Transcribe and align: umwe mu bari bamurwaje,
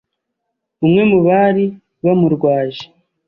umwe 0.83 1.01
mu 1.11 1.19
bari 1.27 1.65
bamurwaje, 2.03 2.85